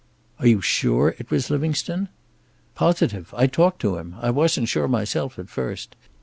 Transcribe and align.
"Are 0.39 0.47
you 0.47 0.61
sure 0.61 1.13
it 1.19 1.29
was 1.29 1.51
Livingstone?" 1.51 2.09
"Positive. 2.73 3.31
I 3.37 3.45
talked 3.45 3.79
to 3.81 3.97
him. 3.97 4.15
I 4.19 4.31
wasn't 4.31 4.67
sure 4.67 4.87
myself, 4.87 5.37
at 5.37 5.47
first. 5.47 5.95